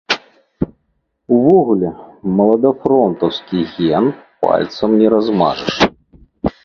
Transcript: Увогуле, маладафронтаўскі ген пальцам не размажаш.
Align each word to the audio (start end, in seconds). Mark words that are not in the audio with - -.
Увогуле, 1.35 1.91
маладафронтаўскі 2.39 3.59
ген 3.75 4.05
пальцам 4.47 4.89
не 5.03 5.07
размажаш. 5.17 5.75